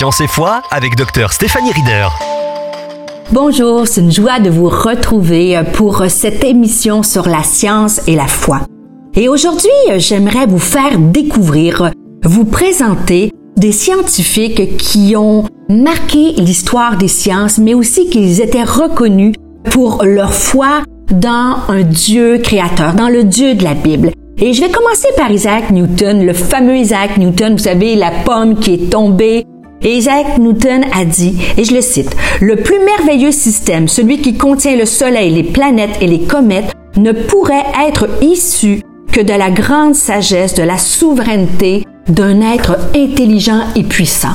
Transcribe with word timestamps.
Science 0.00 0.22
et 0.22 0.28
foi 0.28 0.62
avec 0.70 0.96
Dr 0.96 1.30
Stéphanie 1.30 1.72
Rieder. 1.72 2.08
Bonjour, 3.32 3.86
c'est 3.86 4.00
une 4.00 4.10
joie 4.10 4.40
de 4.40 4.48
vous 4.48 4.70
retrouver 4.70 5.60
pour 5.74 6.04
cette 6.08 6.42
émission 6.42 7.02
sur 7.02 7.28
la 7.28 7.42
science 7.42 8.00
et 8.08 8.16
la 8.16 8.26
foi. 8.26 8.62
Et 9.14 9.28
aujourd'hui, 9.28 9.68
j'aimerais 9.98 10.46
vous 10.46 10.58
faire 10.58 10.98
découvrir, 10.98 11.90
vous 12.24 12.46
présenter 12.46 13.30
des 13.58 13.72
scientifiques 13.72 14.78
qui 14.78 15.16
ont 15.16 15.44
marqué 15.68 16.32
l'histoire 16.38 16.96
des 16.96 17.08
sciences, 17.08 17.58
mais 17.58 17.74
aussi 17.74 18.08
qu'ils 18.08 18.40
étaient 18.40 18.64
reconnus 18.64 19.34
pour 19.70 20.02
leur 20.02 20.32
foi 20.32 20.82
dans 21.12 21.56
un 21.68 21.82
Dieu 21.82 22.38
créateur, 22.38 22.94
dans 22.94 23.10
le 23.10 23.24
Dieu 23.24 23.54
de 23.54 23.64
la 23.64 23.74
Bible. 23.74 24.12
Et 24.38 24.54
je 24.54 24.62
vais 24.62 24.70
commencer 24.70 25.08
par 25.18 25.30
Isaac 25.30 25.70
Newton, 25.70 26.24
le 26.24 26.32
fameux 26.32 26.78
Isaac 26.78 27.18
Newton, 27.18 27.52
vous 27.52 27.64
savez, 27.64 27.96
la 27.96 28.12
pomme 28.24 28.58
qui 28.58 28.72
est 28.72 28.90
tombée. 28.90 29.44
Isaac 29.82 30.38
Newton 30.38 30.84
a 30.92 31.04
dit, 31.06 31.40
et 31.56 31.64
je 31.64 31.74
le 31.74 31.80
cite, 31.80 32.14
Le 32.40 32.56
plus 32.56 32.78
merveilleux 32.84 33.32
système, 33.32 33.88
celui 33.88 34.20
qui 34.20 34.36
contient 34.36 34.76
le 34.76 34.84
Soleil, 34.84 35.32
les 35.32 35.42
planètes 35.42 35.96
et 36.02 36.06
les 36.06 36.20
comètes, 36.20 36.74
ne 36.96 37.12
pourrait 37.12 37.64
être 37.88 38.08
issu 38.20 38.82
que 39.10 39.20
de 39.20 39.32
la 39.32 39.50
grande 39.50 39.94
sagesse, 39.94 40.54
de 40.54 40.62
la 40.62 40.76
souveraineté 40.76 41.86
d'un 42.08 42.40
être 42.42 42.76
intelligent 42.94 43.62
et 43.74 43.82
puissant. 43.82 44.34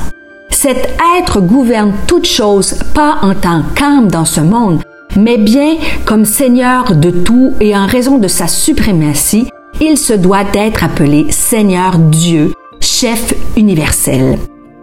Cet 0.50 0.88
être 1.18 1.40
gouverne 1.40 1.92
toutes 2.06 2.26
choses, 2.26 2.78
pas 2.94 3.18
en 3.22 3.34
tant 3.34 3.62
qu'âme 3.74 4.08
dans 4.08 4.24
ce 4.24 4.40
monde, 4.40 4.82
mais 5.16 5.38
bien 5.38 5.76
comme 6.04 6.24
Seigneur 6.24 6.96
de 6.96 7.10
tout 7.10 7.52
et 7.60 7.76
en 7.76 7.86
raison 7.86 8.18
de 8.18 8.28
sa 8.28 8.48
suprématie, 8.48 9.46
il 9.80 9.96
se 9.96 10.12
doit 10.12 10.44
d'être 10.44 10.82
appelé 10.82 11.26
Seigneur 11.30 11.98
Dieu, 11.98 12.52
chef 12.80 13.34
universel. 13.56 14.38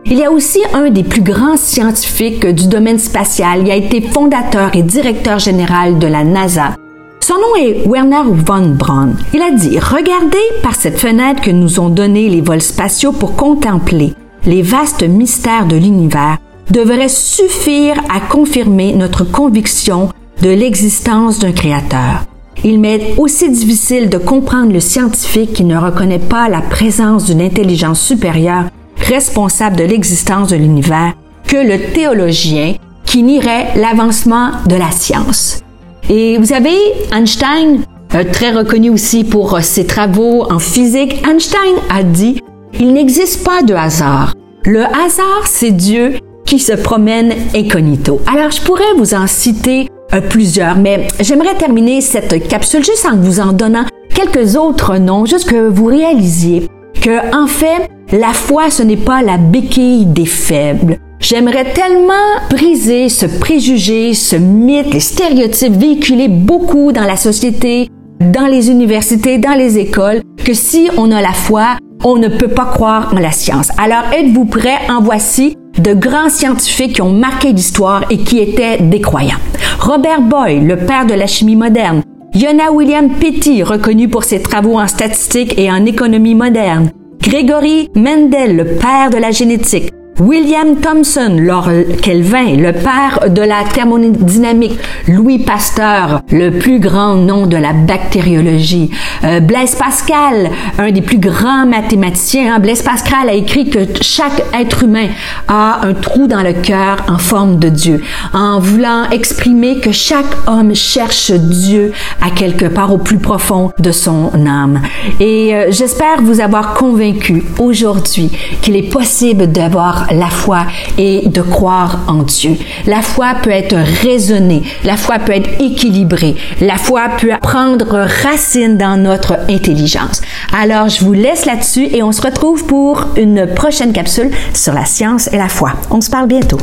Il 0.05 0.17
y 0.17 0.23
a 0.23 0.31
aussi 0.31 0.59
un 0.73 0.89
des 0.89 1.03
plus 1.03 1.21
grands 1.21 1.57
scientifiques 1.57 2.45
du 2.45 2.67
domaine 2.67 2.99
spatial. 2.99 3.61
Il 3.63 3.71
a 3.71 3.75
été 3.75 4.01
fondateur 4.01 4.71
et 4.75 4.83
directeur 4.83 5.39
général 5.39 5.97
de 5.97 6.07
la 6.07 6.23
NASA. 6.23 6.75
Son 7.21 7.35
nom 7.35 7.55
est 7.57 7.87
Werner 7.87 8.23
von 8.45 8.75
Braun. 8.75 9.15
Il 9.33 9.41
a 9.41 9.51
dit 9.51 9.79
Regardez 9.79 10.37
par 10.61 10.75
cette 10.75 10.99
fenêtre 10.99 11.41
que 11.41 11.51
nous 11.51 11.79
ont 11.79 11.89
donné 11.89 12.29
les 12.29 12.41
vols 12.41 12.61
spatiaux 12.61 13.13
pour 13.13 13.35
contempler 13.35 14.13
les 14.45 14.61
vastes 14.61 15.03
mystères 15.03 15.67
de 15.67 15.75
l'univers 15.75 16.37
devrait 16.69 17.09
suffire 17.09 17.95
à 18.13 18.19
confirmer 18.19 18.93
notre 18.93 19.23
conviction 19.23 20.09
de 20.41 20.49
l'existence 20.49 21.39
d'un 21.39 21.51
créateur. 21.51 22.25
Il 22.63 22.79
m'est 22.79 23.15
aussi 23.17 23.49
difficile 23.49 24.09
de 24.09 24.17
comprendre 24.17 24.71
le 24.71 24.79
scientifique 24.79 25.53
qui 25.53 25.63
ne 25.63 25.77
reconnaît 25.77 26.19
pas 26.19 26.49
la 26.49 26.61
présence 26.61 27.25
d'une 27.25 27.41
intelligence 27.41 28.01
supérieure 28.01 28.65
responsable 29.03 29.75
de 29.75 29.83
l'existence 29.83 30.49
de 30.49 30.55
l'univers 30.55 31.13
que 31.47 31.57
le 31.57 31.91
théologien 31.93 32.75
qui 33.05 33.23
nierait 33.23 33.75
l'avancement 33.75 34.51
de 34.67 34.75
la 34.75 34.91
science. 34.91 35.61
Et 36.09 36.37
vous 36.37 36.45
savez, 36.45 36.77
Einstein, 37.11 37.81
euh, 38.15 38.23
très 38.31 38.51
reconnu 38.51 38.89
aussi 38.89 39.23
pour 39.23 39.59
ses 39.61 39.85
travaux 39.85 40.51
en 40.51 40.59
physique, 40.59 41.23
Einstein 41.27 41.75
a 41.89 42.03
dit, 42.03 42.41
il 42.79 42.93
n'existe 42.93 43.43
pas 43.43 43.61
de 43.61 43.73
hasard. 43.73 44.33
Le 44.65 44.83
hasard, 44.83 45.45
c'est 45.45 45.71
Dieu 45.71 46.13
qui 46.45 46.59
se 46.59 46.73
promène 46.73 47.33
incognito. 47.55 48.21
Alors, 48.27 48.51
je 48.51 48.61
pourrais 48.61 48.93
vous 48.97 49.13
en 49.13 49.27
citer 49.27 49.89
euh, 50.13 50.21
plusieurs, 50.21 50.77
mais 50.77 51.07
j'aimerais 51.19 51.55
terminer 51.55 52.01
cette 52.01 52.47
capsule 52.47 52.83
juste 52.83 53.05
en 53.05 53.15
vous 53.15 53.39
en 53.39 53.53
donnant 53.53 53.85
quelques 54.13 54.55
autres 54.55 54.97
noms, 54.97 55.25
juste 55.25 55.49
que 55.49 55.67
vous 55.67 55.85
réalisiez 55.85 56.67
que, 57.01 57.35
en 57.35 57.47
fait, 57.47 57.89
la 58.13 58.31
foi, 58.31 58.69
ce 58.69 58.83
n'est 58.83 58.95
pas 58.95 59.23
la 59.23 59.37
béquille 59.37 60.05
des 60.05 60.27
faibles. 60.27 60.99
J'aimerais 61.19 61.73
tellement 61.73 62.13
briser 62.49 63.09
ce 63.09 63.25
préjugé, 63.25 64.13
ce 64.13 64.35
mythe, 64.35 64.93
les 64.93 64.99
stéréotypes 64.99 65.73
véhiculés 65.73 66.27
beaucoup 66.27 66.91
dans 66.91 67.05
la 67.05 67.15
société, 67.15 67.89
dans 68.19 68.45
les 68.45 68.69
universités, 68.69 69.39
dans 69.39 69.57
les 69.57 69.79
écoles, 69.79 70.21
que 70.45 70.53
si 70.53 70.89
on 70.95 71.11
a 71.11 71.21
la 71.21 71.33
foi, 71.33 71.77
on 72.03 72.17
ne 72.17 72.27
peut 72.27 72.49
pas 72.49 72.65
croire 72.65 73.13
en 73.15 73.19
la 73.19 73.31
science. 73.31 73.71
Alors 73.79 74.13
êtes-vous 74.13 74.45
prêts? 74.45 74.79
En 74.89 75.01
voici 75.01 75.57
de 75.79 75.93
grands 75.95 76.29
scientifiques 76.29 76.95
qui 76.95 77.01
ont 77.01 77.13
marqué 77.13 77.51
l'histoire 77.51 78.03
et 78.11 78.19
qui 78.19 78.39
étaient 78.39 78.77
des 78.77 79.01
croyants. 79.01 79.39
Robert 79.79 80.21
Boyle, 80.21 80.67
le 80.67 80.77
père 80.77 81.07
de 81.07 81.15
la 81.15 81.25
chimie 81.25 81.55
moderne. 81.55 82.03
Yona 82.35 82.71
William 82.71 83.09
Petty, 83.09 83.63
reconnu 83.63 84.07
pour 84.07 84.23
ses 84.23 84.41
travaux 84.41 84.77
en 84.77 84.87
statistique 84.87 85.57
et 85.57 85.71
en 85.71 85.85
économie 85.85 86.35
moderne. 86.35 86.91
Gregory 87.23 87.89
Mendel, 87.95 88.57
le 88.57 88.65
père 88.75 89.09
de 89.09 89.15
la 89.15 89.31
génétique. 89.31 89.93
William 90.19 90.79
Thomson, 90.79 91.37
Laure 91.39 91.71
Kelvin, 92.01 92.55
le 92.57 92.71
père 92.71 93.29
de 93.29 93.41
la 93.41 93.63
thermodynamique, 93.63 94.77
Louis 95.07 95.39
Pasteur, 95.39 96.21
le 96.31 96.51
plus 96.51 96.79
grand 96.79 97.15
nom 97.15 97.47
de 97.47 97.57
la 97.57 97.73
bactériologie, 97.73 98.91
euh, 99.23 99.39
Blaise 99.39 99.75
Pascal, 99.75 100.51
un 100.77 100.91
des 100.91 101.01
plus 101.01 101.17
grands 101.17 101.65
mathématiciens. 101.65 102.55
Hein. 102.55 102.59
Blaise 102.59 102.83
Pascal 102.83 103.27
a 103.27 103.33
écrit 103.33 103.69
que 103.69 103.79
chaque 104.01 104.43
être 104.53 104.83
humain 104.83 105.07
a 105.47 105.79
un 105.83 105.93
trou 105.93 106.27
dans 106.27 106.43
le 106.43 106.53
cœur 106.53 106.97
en 107.07 107.17
forme 107.17 107.57
de 107.57 107.69
Dieu, 107.69 108.03
en 108.33 108.59
voulant 108.59 109.09
exprimer 109.09 109.79
que 109.79 109.91
chaque 109.91 110.25
homme 110.45 110.75
cherche 110.75 111.31
Dieu 111.31 111.91
à 112.21 112.29
quelque 112.29 112.65
part 112.65 112.93
au 112.93 112.99
plus 112.99 113.17
profond 113.17 113.71
de 113.79 113.91
son 113.91 114.31
âme. 114.45 114.81
Et 115.19 115.55
euh, 115.55 115.71
j'espère 115.71 116.21
vous 116.21 116.39
avoir 116.39 116.75
convaincu 116.75 117.43
aujourd'hui 117.57 118.31
qu'il 118.61 118.75
est 118.75 118.91
possible 118.91 119.51
d'avoir 119.51 120.02
la 120.11 120.27
foi 120.27 120.65
et 120.97 121.27
de 121.27 121.41
croire 121.41 122.01
en 122.07 122.23
Dieu. 122.23 122.57
La 122.85 123.01
foi 123.01 123.33
peut 123.41 123.49
être 123.49 123.75
raisonnée, 124.03 124.63
la 124.83 124.97
foi 124.97 125.19
peut 125.19 125.33
être 125.33 125.49
équilibrée, 125.61 126.35
la 126.61 126.77
foi 126.77 127.09
peut 127.19 127.31
prendre 127.41 128.07
racine 128.23 128.77
dans 128.77 128.97
notre 128.97 129.37
intelligence. 129.49 130.21
Alors, 130.57 130.89
je 130.89 131.03
vous 131.03 131.13
laisse 131.13 131.45
là-dessus 131.45 131.87
et 131.91 132.03
on 132.03 132.11
se 132.11 132.21
retrouve 132.21 132.65
pour 132.65 133.07
une 133.15 133.47
prochaine 133.47 133.93
capsule 133.93 134.31
sur 134.53 134.73
la 134.73 134.85
science 134.85 135.29
et 135.31 135.37
la 135.37 135.49
foi. 135.49 135.73
On 135.89 136.01
se 136.01 136.09
parle 136.09 136.27
bientôt. 136.27 136.57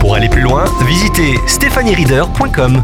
Pour 0.00 0.14
aller 0.14 0.28
plus 0.28 0.42
loin, 0.42 0.64
visitez 0.86 1.38
stéphaniereader.com. 1.46 2.82